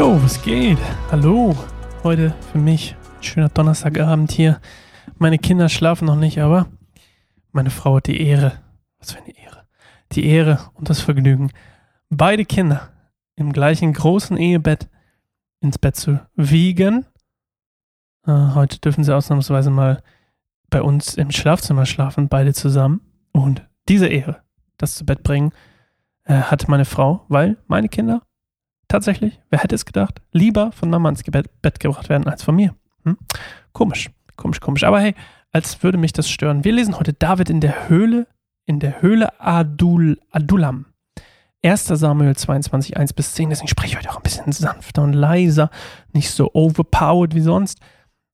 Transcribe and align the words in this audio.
Jo, 0.00 0.18
was 0.22 0.40
geht? 0.40 0.78
Hallo. 1.10 1.54
Heute 2.02 2.34
für 2.52 2.58
mich 2.58 2.96
ein 3.18 3.22
schöner 3.22 3.50
Donnerstagabend 3.50 4.32
hier. 4.32 4.58
Meine 5.18 5.36
Kinder 5.36 5.68
schlafen 5.68 6.06
noch 6.06 6.16
nicht, 6.16 6.40
aber 6.40 6.68
meine 7.52 7.68
Frau 7.68 7.96
hat 7.96 8.06
die 8.06 8.18
Ehre. 8.18 8.54
Was 8.98 9.12
für 9.12 9.18
eine 9.18 9.36
Ehre. 9.36 9.66
Die 10.12 10.24
Ehre 10.24 10.70
und 10.72 10.88
das 10.88 11.02
Vergnügen, 11.02 11.52
beide 12.08 12.46
Kinder 12.46 12.88
im 13.36 13.52
gleichen 13.52 13.92
großen 13.92 14.38
Ehebett 14.38 14.88
ins 15.60 15.76
Bett 15.76 15.96
zu 15.96 16.18
wiegen. 16.34 17.04
Äh, 18.26 18.54
heute 18.54 18.78
dürfen 18.78 19.04
sie 19.04 19.14
ausnahmsweise 19.14 19.68
mal 19.68 20.02
bei 20.70 20.80
uns 20.80 21.12
im 21.12 21.30
Schlafzimmer 21.30 21.84
schlafen, 21.84 22.30
beide 22.30 22.54
zusammen. 22.54 23.02
Und 23.32 23.68
diese 23.86 24.06
Ehre, 24.06 24.40
das 24.78 24.94
zu 24.94 25.04
Bett 25.04 25.22
bringen, 25.22 25.52
äh, 26.24 26.40
hat 26.40 26.68
meine 26.68 26.86
Frau, 26.86 27.26
weil 27.28 27.58
meine 27.66 27.90
Kinder 27.90 28.22
tatsächlich, 28.90 29.40
wer 29.48 29.62
hätte 29.62 29.74
es 29.74 29.86
gedacht, 29.86 30.20
lieber 30.32 30.72
von 30.72 30.90
Mama 30.90 31.08
ins 31.08 31.22
Bett, 31.22 31.50
Bett 31.62 31.80
gebracht 31.80 32.08
werden 32.08 32.28
als 32.28 32.42
von 32.42 32.54
mir. 32.54 32.74
Hm? 33.04 33.16
Komisch, 33.72 34.10
komisch, 34.36 34.60
komisch. 34.60 34.84
Aber 34.84 35.00
hey, 35.00 35.14
als 35.52 35.82
würde 35.82 35.98
mich 35.98 36.12
das 36.12 36.28
stören. 36.28 36.64
Wir 36.64 36.72
lesen 36.72 36.98
heute 36.98 37.12
David 37.12 37.50
in 37.50 37.60
der 37.60 37.88
Höhle, 37.88 38.26
in 38.66 38.78
der 38.80 39.02
Höhle 39.02 39.40
Adul, 39.40 40.18
Adulam. 40.30 40.86
1. 41.62 41.86
Samuel 41.86 42.36
22, 42.36 42.96
1 42.96 43.12
bis 43.12 43.34
10. 43.34 43.50
Deswegen 43.50 43.68
spreche 43.68 43.92
ich 43.92 43.98
heute 43.98 44.10
auch 44.10 44.16
ein 44.16 44.22
bisschen 44.22 44.50
sanfter 44.52 45.02
und 45.02 45.12
leiser, 45.12 45.70
nicht 46.12 46.30
so 46.30 46.50
overpowered 46.54 47.34
wie 47.34 47.40
sonst. 47.40 47.80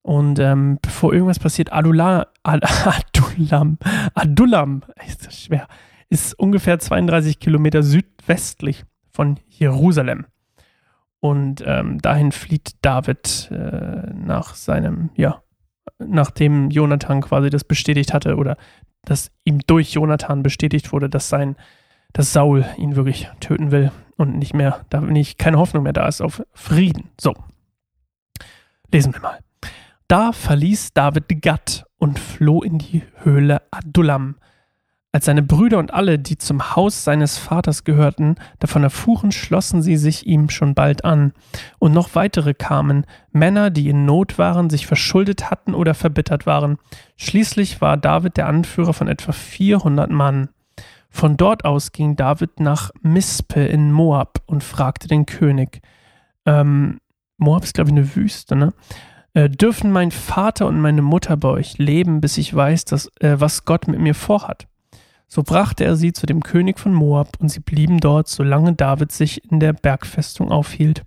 Und 0.03 0.39
ähm, 0.39 0.79
bevor 0.81 1.13
irgendwas 1.13 1.41
passiert, 1.41 1.73
Adula, 1.73 2.29
Adulam, 2.45 3.79
Adulam, 4.15 4.83
ist 5.05 5.27
das 5.27 5.41
schwer, 5.41 5.67
ist 6.09 6.39
ungefähr 6.39 6.79
32 6.79 7.41
Kilometer 7.41 7.83
südwestlich 7.83 8.85
von 9.11 9.41
Jerusalem. 9.49 10.27
Und 11.21 11.63
ähm, 11.67 11.99
dahin 12.01 12.33
flieht 12.33 12.77
David 12.83 13.51
äh, 13.51 14.13
nach 14.15 14.55
seinem, 14.55 15.11
ja, 15.17 15.43
nachdem 15.99 16.71
Jonathan 16.71 17.23
quasi 17.23 17.51
das 17.51 17.65
bestätigt 17.65 18.13
hatte 18.13 18.37
oder 18.37 18.57
dass 19.03 19.31
ihm 19.45 19.61
durch 19.67 19.93
Jonathan 19.93 20.43
bestätigt 20.43 20.93
wurde, 20.93 21.09
dass 21.09 21.29
sein, 21.29 21.57
dass 22.13 22.33
Saul 22.33 22.65
ihn 22.77 22.97
wirklich 22.97 23.31
töten 23.41 23.71
will 23.71 23.93
und 24.17 24.37
nicht 24.37 24.55
mehr, 24.55 24.85
da 24.91 25.01
nicht 25.01 25.39
keine 25.39 25.59
Hoffnung 25.59 25.85
mehr 25.85 25.93
da 25.93 26.07
ist 26.09 26.21
auf 26.21 26.43
Frieden. 26.53 27.11
So. 27.21 27.35
Lesen 28.93 29.15
wir 29.15 29.21
mal. 29.21 29.39
Da 30.09 30.33
verließ 30.33 30.93
David 30.93 31.43
Gad 31.43 31.85
und 31.99 32.19
floh 32.19 32.63
in 32.63 32.79
die 32.79 33.03
Höhle 33.23 33.63
Adullam. 33.71 34.37
Als 35.13 35.25
seine 35.25 35.43
Brüder 35.43 35.79
und 35.79 35.95
alle, 35.95 36.19
die 36.19 36.37
zum 36.37 36.77
Haus 36.77 37.05
seines 37.05 37.39
Vaters 37.39 37.85
gehörten, 37.85 38.35
davon 38.59 38.83
erfuhren, 38.83 39.33
schlossen 39.33 39.81
sie 39.81 39.97
sich 39.97 40.27
ihm 40.27 40.51
schon 40.51 40.75
bald 40.75 41.07
an. 41.07 41.33
Und 41.79 41.93
noch 41.93 42.15
weitere 42.15 42.53
kamen, 42.53 43.07
Männer, 43.33 43.71
die 43.71 43.89
in 43.89 44.05
Not 44.05 44.37
waren, 44.37 44.69
sich 44.69 44.87
verschuldet 44.87 45.51
hatten 45.51 45.75
oder 45.75 45.95
verbittert 45.95 46.45
waren. 46.45 46.77
Schließlich 47.17 47.81
war 47.81 47.97
David 47.97 48.37
der 48.37 48.47
Anführer 48.47 48.93
von 48.93 49.09
etwa 49.09 49.33
400 49.33 50.11
Mann. 50.11 50.51
Von 51.09 51.39
dort 51.39 51.65
aus 51.65 51.93
ging 51.93 52.17
David 52.17 52.61
nach 52.61 52.91
Mispe 53.01 53.65
in 53.65 53.91
Moab 53.91 54.43
und 54.45 54.63
fragte 54.63 55.09
den 55.09 55.25
König. 55.25 55.81
Ähm, 56.45 56.99
Moab 57.39 57.65
ist, 57.65 57.73
glaube 57.73 57.89
ich, 57.89 57.97
eine 57.97 58.17
Wüste, 58.17 58.55
ne? 58.55 58.75
Äh, 59.33 59.51
dürfen 59.51 59.93
mein 59.93 60.11
Vater 60.11 60.67
und 60.67 60.81
meine 60.81 61.03
Mutter 61.03 61.37
bei 61.37 61.49
euch 61.49 61.79
leben, 61.79 62.21
bis 62.21 62.39
ich 62.39 62.55
weiß, 62.55 62.87
dass, 62.87 63.11
äh, 63.21 63.37
was 63.39 63.65
Gott 63.65 63.89
mit 63.89 64.01
mir 64.01 64.15
vorhat. 64.15 64.67
So 65.29 65.43
brachte 65.43 65.85
er 65.85 65.97
sie 65.97 66.13
zu 66.13 66.27
dem 66.27 66.43
König 66.43 66.79
von 66.79 66.95
Moab, 66.95 67.39
und 67.41 67.49
sie 67.49 67.61
blieben 67.61 67.99
dort, 67.99 68.29
solange 68.29 68.75
David 68.75 69.13
sich 69.13 69.51
in 69.51 69.61
der 69.61 69.73
Bergfestung 69.73 70.51
aufhielt. 70.51 71.03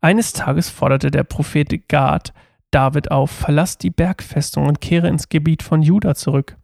Eines 0.00 0.32
Tages 0.32 0.68
forderte 0.68 1.10
der 1.10 1.24
Prophet 1.24 1.88
Gad 1.88 2.32
David 2.74 3.12
auf, 3.12 3.30
verlass 3.30 3.78
die 3.78 3.90
Bergfestung 3.90 4.66
und 4.66 4.80
kehre 4.80 5.06
ins 5.06 5.28
Gebiet 5.28 5.62
von 5.62 5.80
Juda 5.80 6.16
zurück. 6.16 6.56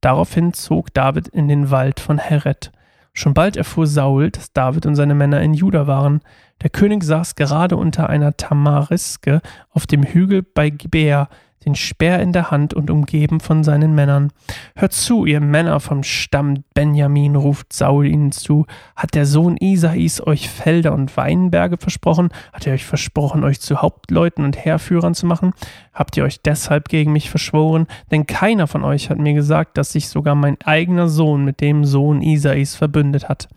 Daraufhin 0.00 0.52
zog 0.52 0.94
David 0.94 1.26
in 1.26 1.48
den 1.48 1.72
Wald 1.72 1.98
von 1.98 2.18
Heret. 2.18 2.70
Schon 3.12 3.34
bald 3.34 3.56
erfuhr 3.56 3.88
Saul, 3.88 4.30
dass 4.30 4.52
David 4.52 4.86
und 4.86 4.94
seine 4.94 5.16
Männer 5.16 5.40
in 5.40 5.54
Juda 5.54 5.88
waren. 5.88 6.20
Der 6.62 6.70
König 6.70 7.02
saß 7.02 7.34
gerade 7.34 7.76
unter 7.76 8.08
einer 8.08 8.36
Tamariske 8.36 9.40
auf 9.70 9.88
dem 9.88 10.04
Hügel 10.04 10.44
bei 10.44 10.70
Gibea, 10.70 11.28
den 11.64 11.74
Speer 11.74 12.20
in 12.20 12.32
der 12.32 12.50
Hand 12.50 12.74
und 12.74 12.90
umgeben 12.90 13.40
von 13.40 13.64
seinen 13.64 13.94
Männern. 13.94 14.32
Hört 14.74 14.92
zu, 14.92 15.24
ihr 15.24 15.40
Männer 15.40 15.80
vom 15.80 16.02
Stamm 16.02 16.64
Benjamin, 16.74 17.36
ruft 17.36 17.72
Saul 17.72 18.06
ihnen 18.06 18.32
zu. 18.32 18.66
Hat 18.96 19.14
der 19.14 19.26
Sohn 19.26 19.56
Isais 19.56 20.20
euch 20.26 20.48
Felder 20.48 20.92
und 20.92 21.16
Weinberge 21.16 21.76
versprochen? 21.76 22.30
Hat 22.52 22.66
er 22.66 22.74
euch 22.74 22.84
versprochen, 22.84 23.44
euch 23.44 23.60
zu 23.60 23.82
Hauptleuten 23.82 24.44
und 24.44 24.56
Heerführern 24.56 25.14
zu 25.14 25.26
machen? 25.26 25.52
Habt 25.92 26.16
ihr 26.16 26.24
euch 26.24 26.40
deshalb 26.40 26.88
gegen 26.88 27.12
mich 27.12 27.30
verschworen? 27.30 27.86
Denn 28.10 28.26
keiner 28.26 28.66
von 28.66 28.84
euch 28.84 29.10
hat 29.10 29.18
mir 29.18 29.34
gesagt, 29.34 29.78
dass 29.78 29.92
sich 29.92 30.08
sogar 30.08 30.34
mein 30.34 30.60
eigener 30.62 31.08
Sohn 31.08 31.44
mit 31.44 31.60
dem 31.60 31.84
Sohn 31.84 32.22
Isais 32.22 32.76
verbündet 32.76 33.28
hat. 33.28 33.48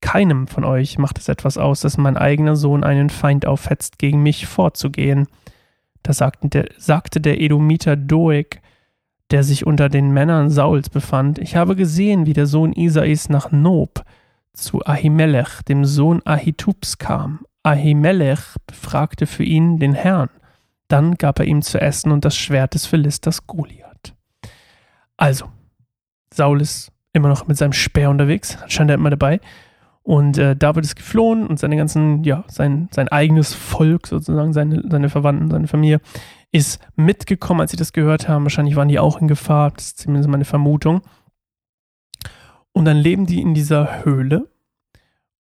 Keinem 0.00 0.46
von 0.46 0.64
euch 0.64 0.98
macht 0.98 1.18
es 1.18 1.28
etwas 1.28 1.58
aus, 1.58 1.80
dass 1.80 1.98
mein 1.98 2.16
eigener 2.16 2.56
Sohn 2.56 2.84
einen 2.84 3.10
Feind 3.10 3.46
aufhetzt, 3.46 3.98
gegen 3.98 4.22
mich 4.22 4.46
vorzugehen. 4.46 5.26
Da 6.02 6.12
sagte 6.12 6.48
der, 6.48 6.68
sagte 6.76 7.20
der 7.20 7.40
Edomiter 7.40 7.96
Doeg, 7.96 8.60
der 9.30 9.42
sich 9.42 9.66
unter 9.66 9.88
den 9.88 10.10
Männern 10.10 10.50
Sauls 10.50 10.88
befand, 10.88 11.38
ich 11.38 11.56
habe 11.56 11.76
gesehen, 11.76 12.26
wie 12.26 12.32
der 12.32 12.46
Sohn 12.46 12.72
Isais 12.72 13.28
nach 13.28 13.52
Nob 13.52 14.04
zu 14.54 14.84
Ahimelech, 14.84 15.62
dem 15.68 15.84
Sohn 15.84 16.22
Ahitubs, 16.24 16.98
kam. 16.98 17.40
Ahimelech 17.62 18.40
befragte 18.66 19.26
für 19.26 19.44
ihn 19.44 19.78
den 19.78 19.94
Herrn. 19.94 20.30
Dann 20.88 21.16
gab 21.16 21.38
er 21.38 21.44
ihm 21.44 21.62
zu 21.62 21.80
essen 21.80 22.12
und 22.12 22.24
das 22.24 22.36
Schwert 22.36 22.74
des 22.74 22.86
Philisters 22.86 23.46
Goliath. 23.46 24.14
Also, 25.16 25.50
Saul 26.32 26.62
ist 26.62 26.90
immer 27.12 27.28
noch 27.28 27.46
mit 27.46 27.58
seinem 27.58 27.72
Speer 27.72 28.10
unterwegs, 28.10 28.56
scheint 28.68 28.90
er 28.90 28.94
immer 28.94 29.10
dabei. 29.10 29.40
Und 30.08 30.38
äh, 30.38 30.56
David 30.56 30.86
ist 30.86 30.96
geflohen 30.96 31.46
und 31.46 31.58
seine 31.58 31.76
ganzen, 31.76 32.24
ja, 32.24 32.42
sein, 32.48 32.88
sein 32.92 33.08
eigenes 33.08 33.52
Volk 33.52 34.06
sozusagen, 34.06 34.54
seine, 34.54 34.82
seine 34.88 35.10
Verwandten, 35.10 35.50
seine 35.50 35.68
Familie 35.68 36.00
ist 36.50 36.80
mitgekommen, 36.96 37.60
als 37.60 37.72
sie 37.72 37.76
das 37.76 37.92
gehört 37.92 38.26
haben. 38.26 38.44
Wahrscheinlich 38.44 38.74
waren 38.74 38.88
die 38.88 38.98
auch 38.98 39.20
in 39.20 39.28
Gefahr, 39.28 39.70
das 39.72 39.88
ist 39.88 39.98
zumindest 39.98 40.30
meine 40.30 40.46
Vermutung. 40.46 41.02
Und 42.72 42.86
dann 42.86 42.96
leben 42.96 43.26
die 43.26 43.42
in 43.42 43.52
dieser 43.52 44.02
Höhle 44.02 44.48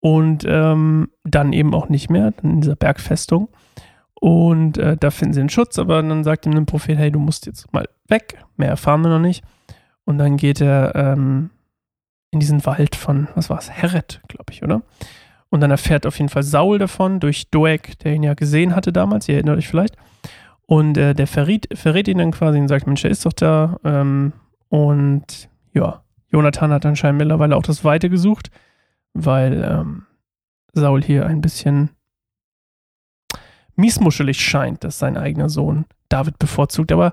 und 0.01 0.47
ähm, 0.49 1.11
dann 1.25 1.53
eben 1.53 1.75
auch 1.75 1.91
nicht 1.91 2.09
mehr, 2.09 2.33
in 2.43 2.63
dieser 2.63 2.77
Bergfestung. 2.77 3.51
Und 4.15 4.79
äh, 4.79 4.97
da 4.97 5.11
finden 5.11 5.35
sie 5.35 5.41
den 5.41 5.51
Schutz, 5.51 5.79
aber 5.79 6.03
dann 6.03 6.25
sagt 6.25 6.47
ihm 6.47 6.57
ein 6.57 6.65
Prophet, 6.65 6.97
hey, 6.97 7.11
du 7.11 7.19
musst 7.19 7.45
jetzt 7.45 7.71
mal 7.75 7.87
weg. 8.09 8.43
Mehr 8.57 8.71
erfahren 8.71 9.03
wir 9.03 9.11
noch 9.11 9.21
nicht. 9.21 9.45
Und 10.07 10.17
dann 10.17 10.39
geht 10.39 10.63
er 10.63 10.95
ähm, 10.95 11.51
in 12.34 12.41
diesen 12.41 12.67
Wald 12.67 12.97
von, 12.97 13.28
was 13.34 13.49
war 13.49 13.59
es, 13.59 13.71
Heret, 13.71 14.21
glaube 14.28 14.53
ich, 14.53 14.62
oder? 14.62 14.83
Und 15.49 15.61
dann 15.61 15.71
erfährt 15.71 16.05
auf 16.05 16.19
jeden 16.19 16.28
Fall 16.28 16.43
Saul 16.43 16.78
davon 16.78 17.21
durch 17.21 17.49
Doeg, 17.50 17.97
der 18.00 18.12
ihn 18.12 18.25
ja 18.25 18.34
gesehen 18.34 18.75
hatte 18.75 18.93
damals, 18.93 19.28
ihr 19.28 19.37
erinnert 19.37 19.56
euch 19.56 19.69
vielleicht. 19.69 19.97
Und 20.67 20.99
äh, 20.99 21.15
der 21.15 21.28
verrät, 21.28 21.69
verrät 21.78 22.09
ihn 22.09 22.19
dann 22.19 22.33
quasi 22.33 22.59
und 22.59 22.69
sagt, 22.69 22.87
Mensch, 22.87 23.05
er 23.05 23.11
ist 23.11 23.25
doch 23.25 23.33
da. 23.33 23.78
Ähm, 23.84 24.33
und 24.69 25.49
ja, 25.72 26.03
Jonathan 26.31 26.72
hat 26.72 26.84
anscheinend 26.84 27.19
mittlerweile 27.19 27.56
auch 27.56 27.62
das 27.62 27.84
Weite 27.84 28.11
gesucht, 28.11 28.51
weil 29.12 29.62
ähm, 29.62 30.06
Saul 30.72 31.03
hier 31.03 31.27
ein 31.27 31.41
bisschen 31.41 31.91
miesmuschelig 33.77 34.41
scheint, 34.41 34.83
dass 34.83 34.99
sein 34.99 35.16
eigener 35.16 35.49
Sohn 35.49 35.84
David 36.09 36.39
bevorzugt. 36.41 36.91
Aber 36.91 37.12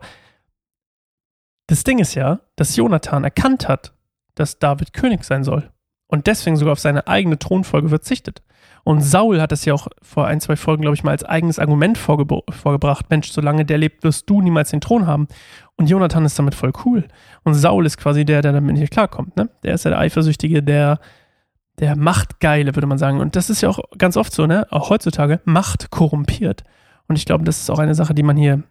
das 1.68 1.84
Ding 1.84 2.00
ist 2.00 2.16
ja, 2.16 2.40
dass 2.56 2.76
Jonathan 2.76 3.24
erkannt 3.24 3.68
hat, 3.68 3.94
dass 4.36 4.60
David 4.60 4.94
König 4.94 5.24
sein 5.24 5.44
soll 5.44 5.70
und 6.12 6.28
deswegen 6.28 6.58
sogar 6.58 6.74
auf 6.74 6.80
seine 6.80 7.08
eigene 7.08 7.40
Thronfolge 7.40 7.90
verzichtet. 7.90 8.44
Und 8.84 9.02
Saul 9.02 9.40
hat 9.40 9.52
es 9.52 9.64
ja 9.66 9.74
auch 9.74 9.88
vor 10.02 10.28
ein, 10.28 10.42
zwei 10.42 10.56
Folgen, 10.56 10.82
glaube 10.82 10.96
ich, 10.96 11.04
mal 11.04 11.12
als 11.12 11.24
eigenes 11.24 11.58
Argument 11.58 11.98
vorge 11.98 12.26
vorgebracht. 12.50 13.10
Mensch, 13.10 13.32
solange 13.32 13.64
der 13.64 13.78
lebt, 13.78 14.04
wirst 14.04 14.30
du 14.30 14.42
niemals 14.42 14.72
den 14.72 14.82
Thron 14.82 15.08
haben. 15.08 15.28
Und 15.78 15.90
Jonathan 15.90 16.26
ist 16.26 16.38
damit 16.38 16.56
voll 16.56 16.74
cool. 16.86 17.08
Und 17.44 17.54
Saul 17.54 17.86
ist 17.86 17.98
quasi 17.98 18.26
der, 18.26 18.42
der 18.42 18.54
damit 18.54 18.76
nicht 18.76 18.92
klarkommt. 18.92 19.38
Ne? 19.38 19.50
Der 19.64 19.76
ist 19.76 19.86
ja 19.86 19.92
der 19.92 20.00
Eifersüchtige, 20.00 20.64
der, 20.64 21.00
der 21.80 21.96
Machtgeile, 21.96 22.76
würde 22.76 22.88
man 22.88 22.98
sagen. 22.98 23.20
Und 23.20 23.36
das 23.36 23.50
ist 23.50 23.62
ja 23.62 23.70
auch 23.70 23.80
ganz 23.98 24.18
oft 24.18 24.34
so, 24.34 24.48
ne? 24.48 24.68
Auch 24.72 24.90
heutzutage, 24.90 25.40
Macht 25.46 25.92
korrumpiert. 25.92 26.64
Und 27.08 27.18
ich 27.18 27.26
glaube, 27.26 27.44
das 27.44 27.62
ist 27.62 27.70
auch 27.70 27.80
eine 27.80 27.96
Sache, 27.96 28.14
die 28.14 28.24
man 28.24 28.36
hier 28.36 28.64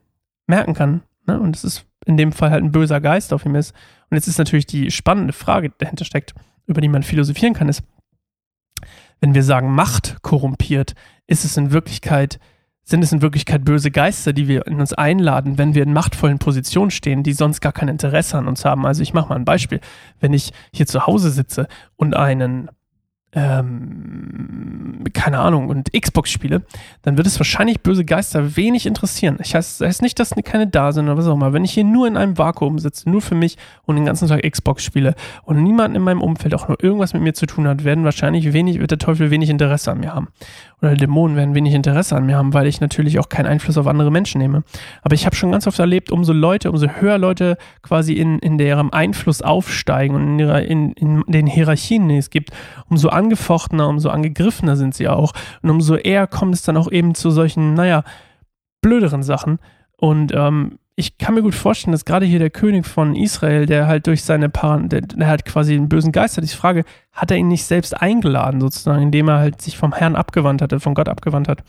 merken 0.46 0.74
kann. 0.74 1.02
Ne? 1.26 1.38
Und 1.38 1.56
es 1.56 1.64
ist 1.64 1.86
in 2.06 2.16
dem 2.16 2.32
Fall 2.32 2.50
halt 2.50 2.64
ein 2.64 2.72
böser 2.72 3.00
Geist 3.00 3.32
auf 3.32 3.44
ihm 3.44 3.54
ist. 3.54 3.74
Und 4.10 4.16
jetzt 4.16 4.26
ist 4.26 4.38
natürlich 4.38 4.66
die 4.66 4.90
spannende 4.90 5.32
Frage, 5.32 5.70
die 5.70 5.78
dahinter 5.78 6.04
steckt, 6.04 6.34
über 6.66 6.80
die 6.80 6.88
man 6.88 7.02
philosophieren 7.02 7.54
kann, 7.54 7.68
ist, 7.68 7.82
wenn 9.20 9.34
wir 9.34 9.42
sagen, 9.42 9.72
Macht 9.72 10.22
korrumpiert, 10.22 10.94
ist 11.26 11.44
es 11.44 11.56
in 11.56 11.72
Wirklichkeit, 11.72 12.40
sind 12.82 13.02
es 13.02 13.12
in 13.12 13.22
Wirklichkeit 13.22 13.64
böse 13.64 13.90
Geister, 13.90 14.32
die 14.32 14.48
wir 14.48 14.66
in 14.66 14.80
uns 14.80 14.92
einladen, 14.92 15.58
wenn 15.58 15.74
wir 15.74 15.82
in 15.82 15.92
machtvollen 15.92 16.38
Positionen 16.38 16.90
stehen, 16.90 17.22
die 17.22 17.34
sonst 17.34 17.60
gar 17.60 17.72
kein 17.72 17.88
Interesse 17.88 18.38
an 18.38 18.48
uns 18.48 18.64
haben. 18.64 18.86
Also 18.86 19.02
ich 19.02 19.12
mache 19.12 19.28
mal 19.28 19.36
ein 19.36 19.44
Beispiel. 19.44 19.80
Wenn 20.18 20.32
ich 20.32 20.52
hier 20.72 20.86
zu 20.86 21.06
Hause 21.06 21.30
sitze 21.30 21.68
und 21.96 22.16
einen 22.16 22.70
ähm, 23.32 25.04
keine 25.12 25.38
Ahnung, 25.38 25.68
und 25.68 25.92
Xbox 25.92 26.30
spiele, 26.30 26.62
dann 27.02 27.16
wird 27.16 27.26
es 27.26 27.38
wahrscheinlich 27.38 27.80
böse 27.80 28.04
Geister 28.04 28.56
wenig 28.56 28.86
interessieren. 28.86 29.38
Ich 29.40 29.54
heißt, 29.54 29.80
heißt 29.80 30.02
nicht, 30.02 30.18
dass 30.18 30.34
keine 30.44 30.66
da 30.66 30.92
sind 30.92 31.06
oder 31.06 31.16
was 31.16 31.26
auch 31.26 31.34
immer. 31.34 31.52
Wenn 31.52 31.64
ich 31.64 31.72
hier 31.72 31.84
nur 31.84 32.06
in 32.06 32.16
einem 32.16 32.38
Vakuum 32.38 32.78
sitze, 32.78 33.08
nur 33.08 33.20
für 33.20 33.34
mich 33.34 33.56
und 33.84 33.96
den 33.96 34.04
ganzen 34.04 34.28
Tag 34.28 34.42
Xbox 34.42 34.82
spiele 34.82 35.14
und 35.44 35.62
niemand 35.62 35.96
in 35.96 36.02
meinem 36.02 36.22
Umfeld 36.22 36.54
auch 36.54 36.68
nur 36.68 36.82
irgendwas 36.82 37.12
mit 37.12 37.22
mir 37.22 37.34
zu 37.34 37.46
tun 37.46 37.68
hat, 37.68 37.84
werden 37.84 38.04
wahrscheinlich 38.04 38.52
wenig, 38.52 38.80
wird 38.80 38.90
der 38.90 38.98
Teufel 38.98 39.30
wenig 39.30 39.50
Interesse 39.50 39.92
an 39.92 40.00
mir 40.00 40.14
haben. 40.14 40.28
Oder 40.82 40.94
Dämonen 40.94 41.36
werden 41.36 41.54
wenig 41.54 41.74
Interesse 41.74 42.16
an 42.16 42.26
mir 42.26 42.36
haben, 42.36 42.54
weil 42.54 42.66
ich 42.66 42.80
natürlich 42.80 43.18
auch 43.18 43.28
keinen 43.28 43.46
Einfluss 43.46 43.76
auf 43.76 43.86
andere 43.86 44.10
Menschen 44.10 44.40
nehme. 44.40 44.62
Aber 45.02 45.14
ich 45.14 45.26
habe 45.26 45.36
schon 45.36 45.52
ganz 45.52 45.66
oft 45.66 45.78
erlebt, 45.78 46.10
umso 46.10 46.32
Leute, 46.32 46.70
umso 46.70 46.88
höher 46.88 47.18
Leute 47.18 47.58
quasi 47.82 48.14
in, 48.14 48.38
in 48.38 48.56
deren 48.56 48.92
Einfluss 48.92 49.42
aufsteigen 49.42 50.16
und 50.16 50.22
in, 50.22 50.38
ihrer, 50.38 50.62
in, 50.62 50.92
in 50.92 51.22
den 51.26 51.46
Hierarchien, 51.46 52.08
die 52.08 52.16
es 52.16 52.30
gibt, 52.30 52.50
umso 52.88 53.10
angefochtener, 53.20 53.88
umso 53.88 54.08
angegriffener 54.08 54.76
sind 54.76 54.94
sie 54.94 55.08
auch. 55.08 55.32
Und 55.62 55.70
umso 55.70 55.94
eher 55.94 56.26
kommt 56.26 56.54
es 56.54 56.62
dann 56.62 56.76
auch 56.76 56.90
eben 56.90 57.14
zu 57.14 57.30
solchen, 57.30 57.74
naja, 57.74 58.02
blöderen 58.80 59.22
Sachen. 59.22 59.58
Und 59.96 60.32
ähm, 60.34 60.78
ich 60.96 61.18
kann 61.18 61.34
mir 61.34 61.42
gut 61.42 61.54
vorstellen, 61.54 61.92
dass 61.92 62.04
gerade 62.04 62.26
hier 62.26 62.38
der 62.38 62.50
König 62.50 62.86
von 62.86 63.14
Israel, 63.14 63.66
der 63.66 63.86
halt 63.86 64.06
durch 64.06 64.24
seine 64.24 64.48
Paran, 64.48 64.88
der, 64.88 65.02
der 65.02 65.28
hat 65.28 65.44
quasi 65.44 65.74
einen 65.74 65.88
bösen 65.88 66.12
Geist 66.12 66.36
hat, 66.36 66.44
ich 66.44 66.56
frage, 66.56 66.84
hat 67.12 67.30
er 67.30 67.36
ihn 67.36 67.48
nicht 67.48 67.64
selbst 67.64 68.00
eingeladen, 68.00 68.60
sozusagen, 68.60 69.02
indem 69.02 69.28
er 69.28 69.38
halt 69.38 69.62
sich 69.62 69.76
vom 69.78 69.92
Herrn 69.92 70.16
abgewandt 70.16 70.62
hatte, 70.62 70.80
von 70.80 70.94
Gott 70.94 71.08
abgewandt 71.08 71.48
hat? 71.48 71.62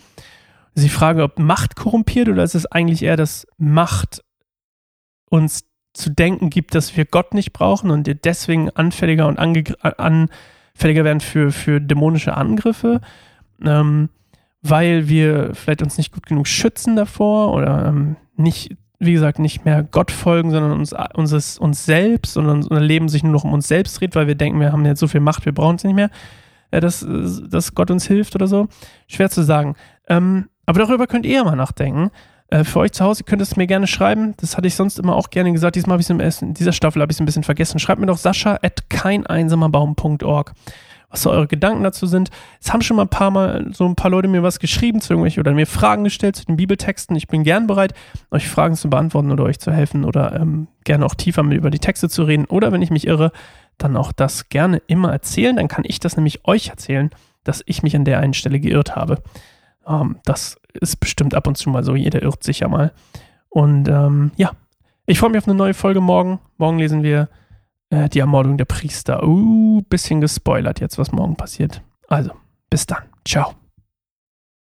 Sie 0.73 0.89
fragen, 0.89 1.21
ob 1.21 1.39
Macht 1.39 1.75
korrumpiert 1.75 2.29
oder 2.29 2.43
ist 2.43 2.55
es 2.55 2.65
eigentlich 2.65 3.03
eher, 3.03 3.17
dass 3.17 3.45
Macht 3.57 4.23
uns 5.29 5.65
zu 5.93 6.09
denken 6.09 6.49
gibt, 6.49 6.75
dass 6.75 6.95
wir 6.95 7.05
Gott 7.05 7.33
nicht 7.33 7.53
brauchen 7.53 7.91
und 7.91 8.09
deswegen 8.25 8.69
anfälliger 8.69 9.27
und 9.27 9.39
anfälliger 10.73 11.03
werden 11.03 11.19
für, 11.19 11.51
für 11.51 11.79
dämonische 11.79 12.35
Angriffe, 12.35 13.01
ähm, 13.63 14.09
weil 14.61 15.09
wir 15.09 15.53
vielleicht 15.53 15.81
uns 15.81 15.97
nicht 15.97 16.13
gut 16.13 16.25
genug 16.25 16.47
schützen 16.47 16.95
davor 16.95 17.53
oder 17.53 17.87
ähm, 17.87 18.15
nicht, 18.35 18.75
wie 18.99 19.13
gesagt, 19.13 19.39
nicht 19.39 19.65
mehr 19.65 19.83
Gott 19.83 20.11
folgen, 20.11 20.51
sondern 20.51 20.73
uns, 20.73 20.93
uns, 21.13 21.57
uns 21.57 21.85
selbst 21.85 22.37
und 22.37 22.47
unser 22.47 22.79
Leben 22.79 23.09
sich 23.09 23.23
nur 23.23 23.33
noch 23.33 23.43
um 23.43 23.53
uns 23.53 23.67
selbst 23.67 23.99
dreht, 23.99 24.15
weil 24.15 24.27
wir 24.27 24.35
denken, 24.35 24.59
wir 24.59 24.71
haben 24.71 24.85
jetzt 24.85 24.99
so 24.99 25.07
viel 25.07 25.21
Macht, 25.21 25.45
wir 25.45 25.53
brauchen 25.53 25.75
es 25.75 25.83
nicht 25.83 25.95
mehr, 25.95 26.09
äh, 26.71 26.79
dass, 26.79 27.05
dass 27.07 27.75
Gott 27.75 27.91
uns 27.91 28.07
hilft 28.07 28.35
oder 28.35 28.47
so. 28.47 28.67
Schwer 29.07 29.29
zu 29.29 29.41
sagen. 29.41 29.75
Ähm, 30.07 30.49
aber 30.65 30.79
darüber 30.79 31.07
könnt 31.07 31.25
ihr 31.25 31.43
mal 31.43 31.55
nachdenken. 31.55 32.11
Äh, 32.51 32.63
für 32.63 32.79
euch 32.79 32.91
zu 32.91 33.03
Hause 33.03 33.23
könnt 33.23 33.41
es 33.41 33.55
mir 33.55 33.65
gerne 33.65 33.87
schreiben. 33.87 34.35
Das 34.37 34.55
hatte 34.55 34.67
ich 34.67 34.75
sonst 34.75 34.99
immer 34.99 35.15
auch 35.15 35.31
gerne 35.31 35.51
gesagt. 35.51 35.75
Diesmal 35.75 35.95
habe 35.95 36.01
ich 36.01 36.09
es 36.27 36.41
in 36.41 36.53
dieser 36.53 36.73
Staffel 36.73 37.01
habe 37.01 37.11
ich 37.11 37.15
es 37.15 37.19
ein 37.19 37.25
bisschen 37.25 37.43
vergessen. 37.43 37.79
Schreibt 37.79 37.99
mir 37.99 38.07
doch 38.07 38.17
sascha 38.17 38.59
at 38.61 38.89
keineinsamerbaum.org 38.89 40.53
was 41.11 41.23
so 41.23 41.29
eure 41.29 41.47
Gedanken 41.47 41.83
dazu 41.83 42.05
sind. 42.05 42.29
Es 42.61 42.71
haben 42.71 42.81
schon 42.81 42.95
mal 42.95 43.03
ein 43.03 43.09
paar 43.09 43.31
Mal 43.31 43.67
so 43.73 43.85
ein 43.85 43.95
paar 43.95 44.09
Leute 44.09 44.27
mir 44.29 44.43
was 44.43 44.59
geschrieben 44.59 45.01
zu 45.01 45.13
irgendwelchen 45.13 45.41
oder 45.41 45.51
mir 45.53 45.67
Fragen 45.67 46.05
gestellt 46.05 46.37
zu 46.37 46.45
den 46.45 46.55
Bibeltexten. 46.55 47.15
Ich 47.17 47.27
bin 47.27 47.43
gern 47.43 47.67
bereit, 47.67 47.93
euch 48.31 48.47
Fragen 48.47 48.75
zu 48.75 48.89
beantworten 48.89 49.31
oder 49.31 49.43
euch 49.43 49.59
zu 49.59 49.71
helfen 49.71 50.05
oder 50.05 50.33
ähm, 50.39 50.67
gerne 50.85 51.05
auch 51.05 51.15
tiefer 51.15 51.43
mit 51.43 51.57
über 51.57 51.69
die 51.69 51.79
Texte 51.79 52.09
zu 52.09 52.23
reden. 52.23 52.45
Oder 52.45 52.71
wenn 52.71 52.81
ich 52.81 52.91
mich 52.91 53.07
irre, 53.07 53.31
dann 53.77 53.97
auch 53.97 54.11
das 54.11 54.49
gerne 54.49 54.81
immer 54.87 55.11
erzählen. 55.11 55.57
Dann 55.57 55.67
kann 55.67 55.83
ich 55.85 55.99
das 55.99 56.15
nämlich 56.15 56.45
euch 56.45 56.69
erzählen, 56.69 57.09
dass 57.43 57.61
ich 57.65 57.83
mich 57.83 57.95
an 57.95 58.05
der 58.05 58.19
einen 58.19 58.33
Stelle 58.33 58.59
geirrt 58.59 58.95
habe. 58.95 59.21
Ähm, 59.91 60.17
das 60.25 60.57
ist 60.73 60.99
bestimmt 60.99 61.33
ab 61.33 61.47
und 61.47 61.57
zu 61.57 61.69
mal 61.69 61.83
so. 61.83 61.95
Jeder 61.95 62.21
irrt 62.21 62.43
sich 62.43 62.59
ja 62.59 62.67
mal. 62.67 62.93
Und 63.49 63.87
ähm, 63.89 64.31
ja, 64.37 64.51
ich 65.05 65.19
freue 65.19 65.29
mich 65.31 65.39
auf 65.39 65.47
eine 65.47 65.57
neue 65.57 65.73
Folge 65.73 66.01
morgen. 66.01 66.39
Morgen 66.57 66.79
lesen 66.79 67.03
wir 67.03 67.27
äh, 67.89 68.09
die 68.09 68.19
Ermordung 68.19 68.57
der 68.57 68.65
Priester. 68.65 69.27
Uh, 69.27 69.81
bisschen 69.89 70.21
gespoilert 70.21 70.79
jetzt, 70.79 70.97
was 70.97 71.11
morgen 71.11 71.35
passiert. 71.35 71.81
Also, 72.07 72.31
bis 72.69 72.85
dann. 72.85 73.03
Ciao. 73.25 73.60